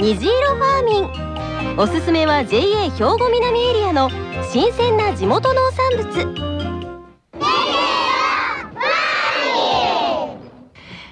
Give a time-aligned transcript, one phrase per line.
[0.00, 1.78] 虹色ファーミン。
[1.78, 4.08] おすすめは JA 兵庫南エリアの
[4.50, 6.50] 新鮮な地元農産物。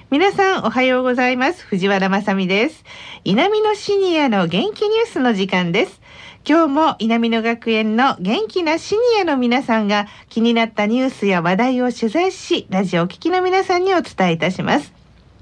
[0.09, 1.63] 皆さんおはようございます。
[1.65, 2.83] 藤原まさです。
[3.25, 6.01] 南のシニアの元気ニュースの時間です。
[6.43, 14.98] 今日も稲美野学園の元気なシニアの皆さんが気になったニュースや話題を取材し、ラジオを聴きの皆さんにお伝えいたします。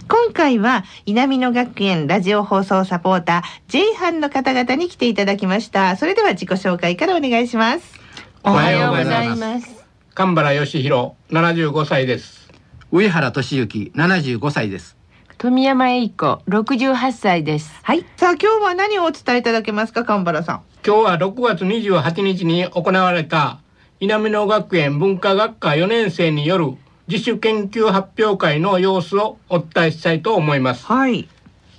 [0.10, 5.98] 今回は稲美野学園ラジオ放送サポーター J 班の方々に来ていただきました。
[5.98, 8.00] それでは自己紹介からお願いします。
[8.42, 9.86] おはようございます。
[10.14, 12.50] 神原義弘、75歳です。
[12.90, 14.96] 上原俊之、75歳です。
[15.38, 17.78] 富山栄子、68歳です。
[17.84, 18.06] はい。
[18.16, 20.62] さあ今日は何をお伝えいただけますか、神原さん。
[20.86, 23.60] 今日は6月28日に行われた
[24.00, 26.78] 稲美野学園文化学科4年生による
[27.08, 30.86] 自主研究発表会の様子をお伝えしたいと思います。
[30.86, 31.30] はい。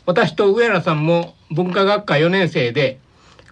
[0.07, 2.99] 私と上原さんも文化学科4年生で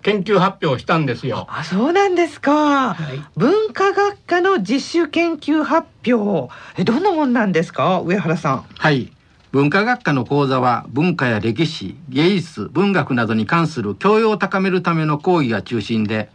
[0.02, 1.46] 研究発表したんですよ。
[1.50, 2.94] あ、そうなんですか。
[2.94, 6.50] はい、文化学科の自主研究発表。
[6.78, 8.64] え、どんなもんなんですか、上原さん。
[8.78, 9.12] はい。
[9.52, 16.30] 文化学科の講座は文化や歴史、芸術、文学などに関する教養を高めるための講義が中心で、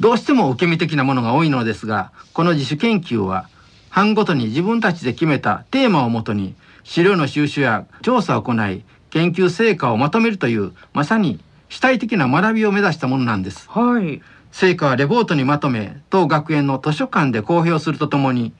[0.00, 3.48] どうしても受け身的なものが多いのですが、この自主研究は
[3.92, 13.68] 班ごとに自分たちで決めたテーマをもとに資料の収集や調査を行い研究成果をまとめるというまさに主体的な学びを目指したものなんです。
[13.68, 14.22] はい。
[14.50, 18.54] 成果はレポートにまとめ当学園の図書館で公表するとともに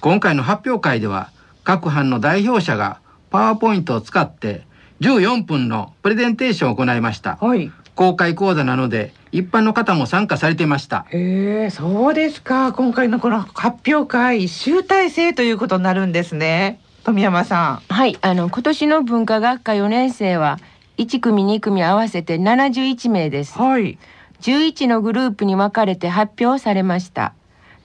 [0.00, 1.30] 今回の発表会では
[1.62, 4.62] 各班の代表者がパワーポイントを使って
[5.02, 7.36] 14分のプレゼンテーションを行いました。
[7.36, 7.70] はい。
[8.00, 11.04] 公開講座なので一般の方も参加されていました。
[11.10, 12.72] へえ、そうですか。
[12.72, 16.80] 今回のこの発表会、集大成ということになるんですね。
[17.04, 17.92] 富山さん。
[17.92, 20.58] はい、あの今年の文化学科4年生は
[20.96, 23.58] 1組2組合わせて71名です。
[23.58, 23.98] はい。
[24.40, 27.34] 11のグループに分かれて発表されました。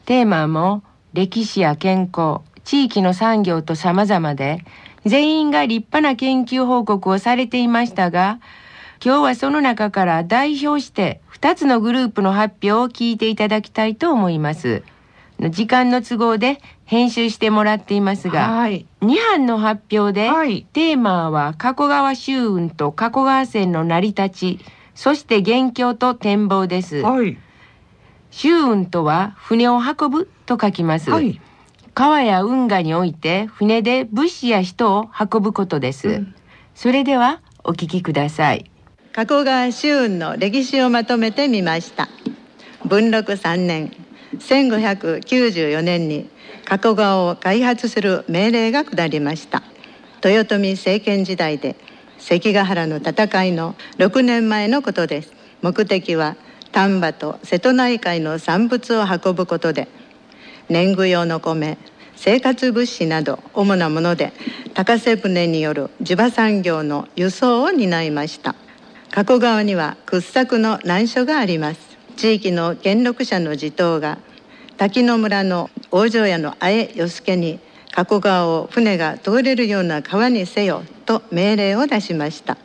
[0.06, 4.64] テーマも歴史や健康、地域の産業と様々で、
[5.06, 8.40] 全員が立派な研究報告をされていましたが、
[9.06, 14.82] 今日はその中から代表して2つのグループの発表を聞いていただきたいと思います。
[15.52, 24.60] 時間の都合で編集してもらっていますが、はい、2班の発表で、はい、テーマは加古川周運と加古川線の成り立ち、
[24.96, 27.02] そして元凶と展望です。
[27.04, 27.38] はい、
[28.32, 31.12] 周運とは船を運ぶと書きます。
[31.12, 31.40] はい、
[31.94, 36.08] 川や運河において船で物資や人を運ぶことです。
[36.08, 36.36] うん、
[36.74, 38.72] それではお聞きください。
[39.16, 42.10] 加古川周運の歴史をまとめてみました。
[42.84, 43.94] 文禄3年
[44.40, 46.30] 1594年に
[46.66, 49.64] 加古川を開発する命令が下りました。
[50.22, 51.78] 豊臣政権時代で
[52.18, 55.32] 関ヶ原の戦いの6年前のことです。
[55.62, 56.36] 目的は
[56.74, 59.88] 丹波と瀬戸内海の産物を運ぶことで
[60.68, 61.78] 年貢用の米
[62.18, 64.34] 生活物資など主なもので
[64.74, 68.56] 高瀬船による地場産業の輸送を担いました。
[69.16, 71.80] 加古川には掘削の難所があります。
[72.18, 74.18] 地域の権力者の地頭が
[74.76, 77.62] 滝野村の王女屋の阿江与助に
[77.94, 82.58] 加古川を船が通れるような川にせよと命令を出しました。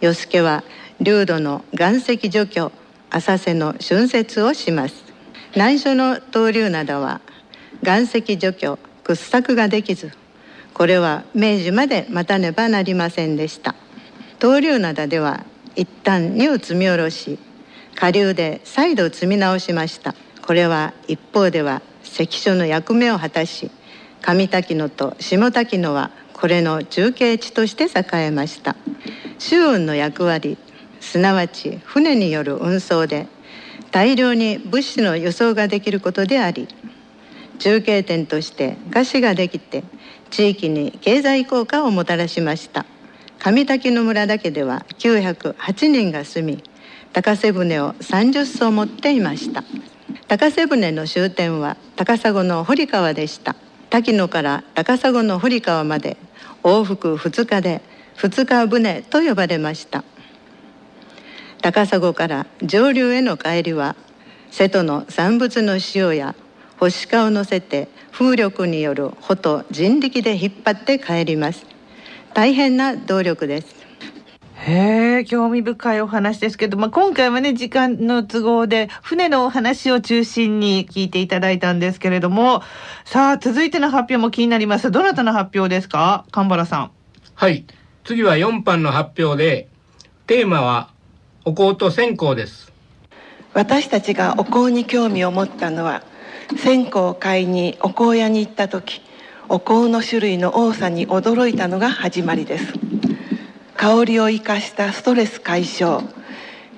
[0.00, 0.64] 与助は
[0.98, 2.72] 流土の岩石除去
[3.10, 4.94] 浅瀬の浚渫をします。
[5.54, 7.20] 難所の東流灘は
[7.82, 10.10] 岩石除去掘削ができず
[10.72, 13.74] これは明治まで待たねばなりませんでした。
[14.40, 15.44] 東流灘では
[15.80, 17.38] 一旦荷を積み下ろし
[17.94, 20.14] 下流で再度積み直しました。
[20.42, 23.70] これは一方では関所の役目を果たし
[24.20, 28.76] 上滝野と下滝野はこれの中継地として栄えました。
[29.38, 30.58] 周運の役割
[31.00, 33.26] すなわち船による運送で
[33.90, 36.68] 大量に物資の輸送ができることであり
[37.58, 39.82] 中継点として菓子ができて
[40.28, 42.84] 地域に経済効果をもたらしました。
[43.42, 46.62] 上滝の村だけでは908人が住み
[47.14, 49.64] 高瀬船を30艘持っていました。
[50.28, 53.56] 高瀬船の終点は高砂の堀川でした。
[53.88, 56.18] 滝野から高砂の堀川まで
[56.62, 57.80] 往復2日で
[58.18, 60.04] 2日船と呼ばれました。
[61.62, 63.96] 高砂から上流への帰りは
[64.50, 66.34] 瀬戸の産物の潮や
[66.78, 71.79] 星化を乗せて風力による帆と人力で引っ張って帰ります。
[72.34, 73.74] 大変な動力です。
[74.62, 82.62] へえ興味深いお話ですけど、まあ、今回はね時間の都合で船のお話を中心に聞いていただいたんですけれども
[83.06, 84.90] さあ続いての発表も気になります。
[84.90, 86.26] どなたの発表ですか？
[86.30, 86.90] 神原さん。
[87.34, 87.64] はい。
[88.04, 89.68] 次は4班の発表で
[90.26, 90.90] テーマは
[91.46, 92.70] お香と線香です。
[93.54, 96.02] 私たちがお香に興味を持ったのは
[96.58, 99.00] 線香を買いにお香屋に行った時
[99.52, 102.72] お香の種類の多さに驚いたのが始まりです。
[103.74, 106.04] 香りを生かしたストレス解消。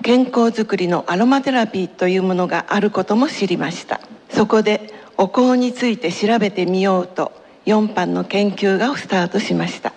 [0.01, 4.01] 健康づくりのアロマテラピーというものがあることも知りました。
[4.31, 7.31] そこでお香について調べてみようと
[7.67, 9.93] 4班の研究がスタートしました。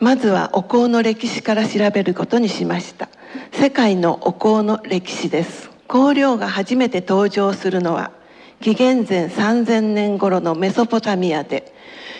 [0.00, 3.10] まずはお香の歴史から調べることにしました。
[3.52, 5.68] 世界のお香の歴史です。
[5.86, 8.12] 香料が初めて登場するのは
[8.60, 11.72] 紀元前3000年頃のメソポタミアで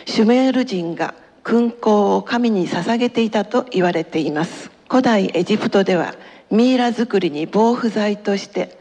[0.06, 4.70] シュメール人が勲功を神に捧げていたと言われています。
[4.88, 6.14] 古代エジプトでは
[6.50, 8.78] ミイラ作りに防腐剤として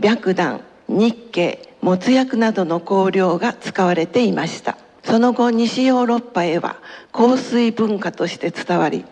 [0.00, 4.78] 白檀日系没薬などの香料が使われていました。
[5.04, 6.76] その後西ヨーロッパへは
[7.12, 9.04] 香水文化として伝わり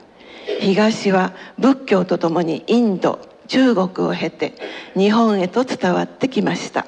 [0.61, 4.55] 東は仏教とともにインド中国を経て
[4.97, 6.87] 日本へと伝わってきました。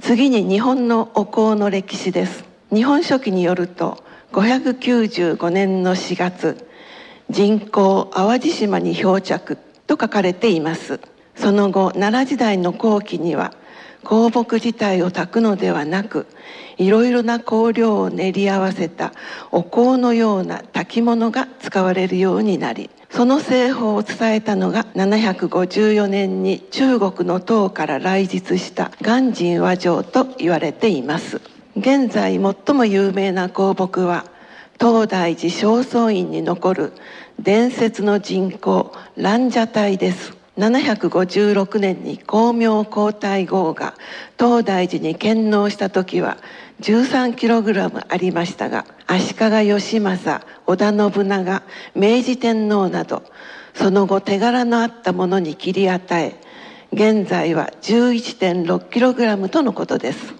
[0.00, 2.44] 次に日本のお香の歴史です。
[2.72, 4.02] 日本書紀によると
[4.32, 6.68] 595年の4月
[7.30, 11.00] 人口淡路島に漂着と書かれています。
[11.34, 13.52] その後奈良時代の後期には
[14.04, 16.26] 香木自体を炊くのではなく
[16.76, 19.12] いろいろな香料を練り合わせた
[19.50, 31.40] お香のような炊き物が使われるようになりその製法を伝えたのが754年に中国の唐から来日した鑑真和上と言われています。
[31.76, 34.24] 現在最も有名な香木は
[34.80, 36.92] 東大寺正倉院に残る
[37.40, 40.37] 伝説の人工蘭奢体です。
[40.58, 43.94] 756年に光明皇太后が
[44.38, 46.36] 東大寺に献納した時は
[46.80, 51.62] 13kg ありましたが足利義政織田信長
[51.94, 53.22] 明治天皇など
[53.74, 56.34] その後手柄のあったものに切り与え
[56.92, 60.34] 現在は 11.6kg とのことです。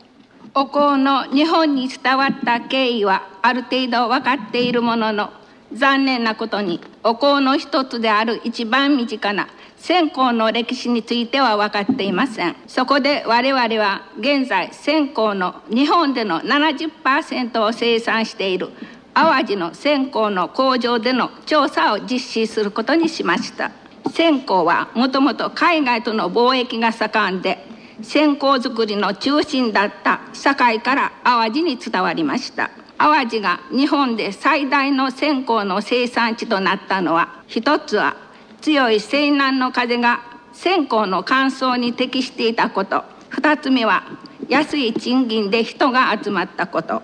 [0.55, 5.31] お香の日本に伝わった経緯はある程度分かっているものの
[5.73, 12.57] 残念なことにお香の一つである一番身近な線香の歴史については分かっていません。
[12.67, 18.71] そこで我々は現在線香の日本での70%を生産している
[19.15, 23.71] 淡路の線香の工場での調査を実施することにしました。
[24.13, 27.65] 線香はもともと海外との貿易が盛んで
[28.03, 32.71] 線香作りの中心だった堺から淡路に伝わりました。
[32.99, 38.17] 淡路が日本で最大の線香の生産地となったのは一つは
[38.61, 40.21] 強い西南の風が
[40.53, 43.05] 線香の乾燥に適していたこと。
[43.29, 44.03] 二つ目は
[44.49, 47.03] 安い賃金で人が集まったこと。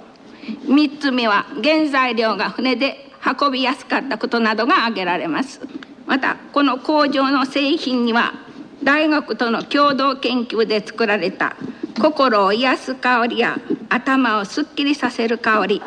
[0.66, 5.60] 三つ目は原材料が船で運びやすかったことなどが挙げられます。
[6.06, 8.34] またこの工場の製品には
[8.82, 11.56] 大学との共同研究で作られた
[12.00, 13.56] 心を癒す香りや
[13.88, 15.82] 頭をすっきりさせる香り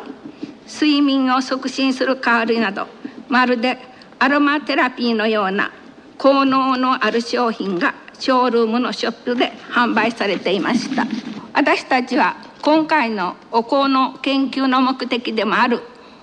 [0.66, 2.86] 睡眠を促進する香りなど
[3.28, 3.78] まるで
[4.18, 5.72] アロマテラピーのような
[6.18, 11.06] 効能のある商品がショールームのショップで販売されていました。
[11.54, 15.80] 私たちは今回のお香の研究の目的でもある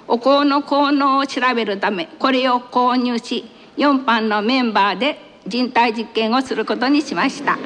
[0.08, 3.46] お香の効能を調べるためこれを購入し
[3.77, 7.58] 4班のメンバーで人体実験をすることにしました。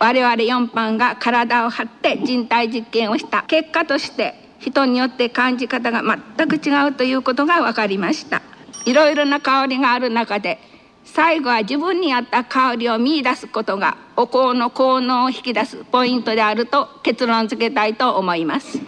[0.00, 6.02] 我々4班が体を張って人体実験をした結果として人によって感じ方が
[6.36, 8.40] 全く違うということが分かりました
[8.86, 10.58] いろいろな香りがある中で
[11.04, 18.78] 最後は自分に合った香りを見出すことがお香の効能を引き出すポイントであると結論付けたいと思います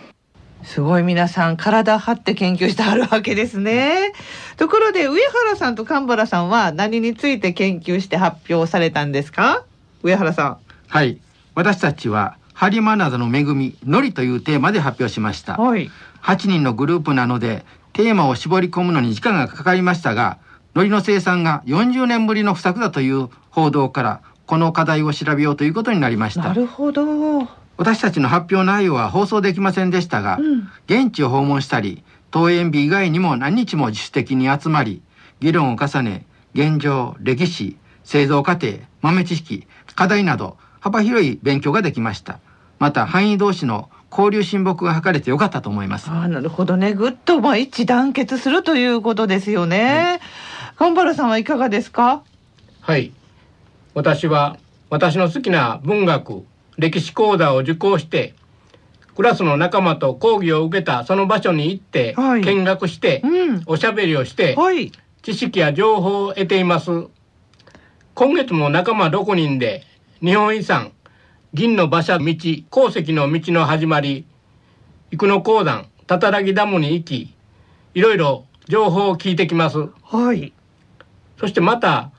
[0.65, 4.13] すごい皆さん体張って研究してあるわけですね。
[4.57, 9.65] ところで上原さんと神原さんは何について研究して発表されたんですか？
[10.05, 10.59] 上原さん。
[10.93, 11.23] はい。
[11.55, 15.57] 私たちは、ハリマナザの恵み、のりというテーマで発表しました。
[15.57, 15.91] はい。
[16.21, 20.37] 8人のグループなので、テーマを絞り込むのに時間がかかりましたが、
[20.75, 26.49] 海苔の生産が40年ぶりの不作だという報道から、この課題を調べようということになりました。
[26.49, 27.49] なるほど。
[27.79, 35.01] 私たちの発表内容は放送できませんでしたが、うん現地を訪問したり登園日以外にも何日も自主的に集まり
[35.41, 42.41] 議論を重ね現状歴史製造過程豆知識課題など幅広い勉強ができました。
[42.81, 46.11] また範囲同士の交流親睦が図れてよかったと思います。
[46.11, 46.93] あなるほどね。
[46.93, 50.21] ぐっとまあ一致団結するということですよね、
[50.75, 52.25] はい、原さんはいかがですか？
[52.81, 53.13] はい。
[53.95, 54.59] 私は
[54.91, 56.45] 私の好きな文学
[56.77, 58.35] 歴史講座を受講して
[59.15, 64.91] クラスの仲間と講義を受けたその場所に行って、はい、見学して、うん、おしゃべりをして、はい、
[65.23, 66.91] 知識や情報を得ています。
[68.15, 69.85] 今月も仲間6人で
[70.23, 70.93] 日本遺産
[71.53, 74.25] 銀の馬車道鉱石の道の始まり
[75.11, 77.35] 生野鉱山たたらぎダムに行き
[77.95, 79.89] いろいろ情報を聞いてきます。
[80.05, 80.53] はい。
[81.41, 82.13] そしてまた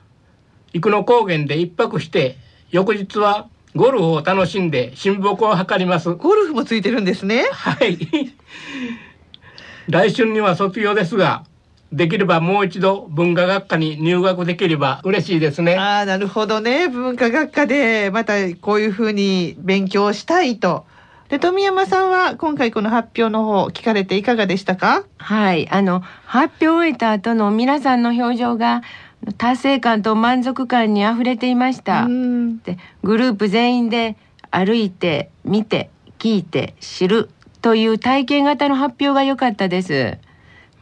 [0.74, 2.36] 生野高原で一泊して
[2.70, 6.10] 翌日はゴルフを楽しんで親睦を図ります。
[6.10, 7.48] ゴルフもついてるんですね。
[7.52, 7.98] はい。
[9.88, 11.46] 来春には卒業ですが
[11.96, 15.76] できればもう一度文化学科に入学できれば嬉しいですね。
[15.76, 16.88] ああなるほどね。
[16.88, 20.86] 文化学科でまたこういうふうに勉強したいと。
[21.28, 25.04] で富山さんは今回この発表の方聞かれていかがでしたか？
[25.18, 25.68] はい。
[25.70, 28.82] あの発表を終えた後の皆さんの表情が
[29.38, 32.06] 達成感と満足感にあふれていました。
[32.64, 34.16] でグループ全員で
[34.50, 37.30] 歩いて見て聞いて知る
[37.62, 40.18] という体験型の発表が良かったです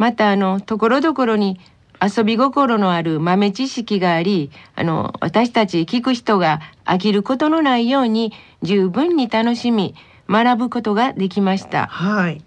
[0.03, 1.61] またあのところどころに
[2.03, 8.33] 遊び心のある豆知識がありあの私たち聞く人が飽きることのないように
[8.63, 9.95] 十分に楽しみ
[10.29, 11.87] 学ぶことができました。
[11.87, 12.43] はい。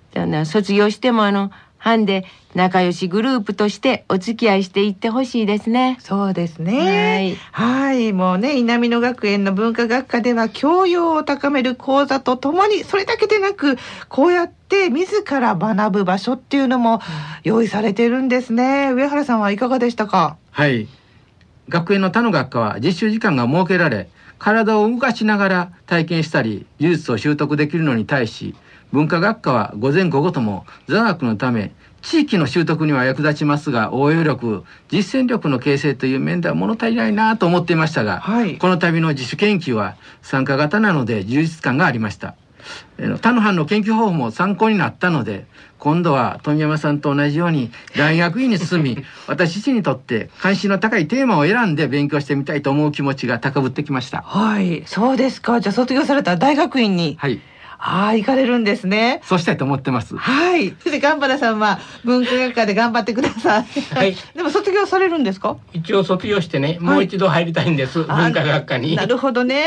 [0.45, 1.49] 卒業してもあの
[1.85, 2.25] 班で
[2.55, 5.97] 仲良しグループとしてお付き合いしていってほしいですね。
[5.99, 6.79] そうですね。
[6.81, 7.35] はい。
[7.51, 13.77] はいもうね、稲美野学園の文化学科では教養を高める講座とともに、それだけでなく、
[14.09, 17.01] こうやって自ら学ぶ場所っていうのも
[17.43, 18.91] 用意されてるんですね。
[18.91, 20.37] 上原さんはいかがでしたか？
[20.49, 20.87] はい。
[21.69, 28.55] 学園の他の学科は実習時間が設けられ、体を動かしながら体験したり、技術を習得できるのに対し、
[28.91, 42.35] 文化学科は午前午後とも座学のため地域の習得には役立ちますが応用力実践力の形成という面では物足りないなと思っていましたが、はい、この度の自主研究は参加型なので充実感がありました。
[43.21, 45.45] 他の班の研究方法も参考になったので
[45.77, 54.23] 今度は富山さんと同じように大学院に進み 私自身にとって関心の高いテーマを選んで勉強してみたいと思う気持ちが高ぶってきました。
[54.23, 54.83] はい。
[54.87, 55.59] そうですか。
[55.59, 57.39] じゃあ卒業された大学院にはい
[57.77, 59.21] ああ、行かれるんですね。
[59.23, 60.15] そうしたいと思ってます。
[60.17, 60.75] はい。
[60.79, 63.63] そして、ガンバラさんは文化学科で頑張ってください。
[63.95, 64.15] はい。
[64.35, 65.57] でも、卒業されるんですか？
[65.73, 68.03] 一応卒業してね、もう一度入りたいんです。
[68.03, 68.95] 文化学科に。
[68.95, 69.65] なるほどね。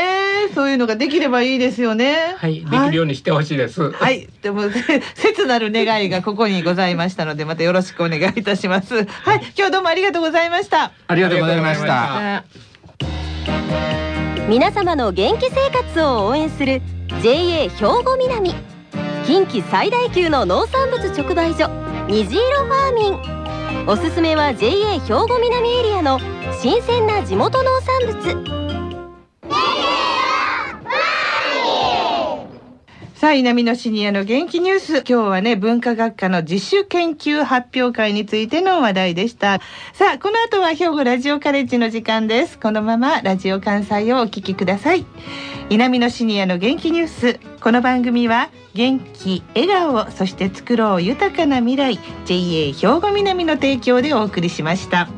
[0.53, 2.35] そういうのができればいいですよね。
[2.37, 3.91] はい、できるようにしてほしいです。
[3.91, 4.63] はい、でも、
[5.15, 8.95] 切なる願いがここにございましたので、またよろしくお願いいたします。
[8.95, 9.07] はい、
[9.57, 10.91] 今日どうもありがとうございました。
[11.07, 12.43] ありがとうございました。
[14.49, 16.81] 皆様の元気生活を応援する
[17.21, 18.55] JA 兵庫南。
[19.23, 21.69] 近畿最大級の農産物直売所
[22.07, 26.19] 虹色ファーミンおすすめは JA 兵庫南エリアの
[26.59, 28.68] 新鮮な地元農産物
[33.19, 34.93] さあ、南のシニアの元気ニュース。
[34.99, 39.59] 今日はね、文化学科の自主研究発表会についての話題でした。
[39.91, 42.57] さあ、この後は兵庫ラジオカレッジの時間です。
[42.57, 45.05] このままラジオ関西をお聞きください。
[45.69, 47.39] 南のシニアの元気ニュース。
[47.59, 55.09] この番組は、元気、笑顔、そして作ろう豊かな未来、JA 兵庫南の提供でお送りしました。